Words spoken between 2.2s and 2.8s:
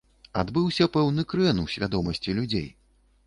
людзей.